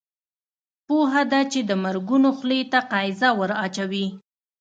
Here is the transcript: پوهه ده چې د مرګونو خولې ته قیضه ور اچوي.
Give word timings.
پوهه 0.87 1.23
ده 1.31 1.41
چې 1.51 1.59
د 1.69 1.71
مرګونو 1.83 2.29
خولې 2.37 2.61
ته 2.71 2.79
قیضه 2.91 3.29
ور 3.39 3.51
اچوي. 3.65 4.05